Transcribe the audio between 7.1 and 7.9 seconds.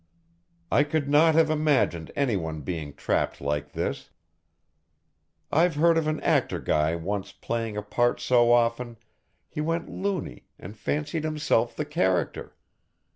playing a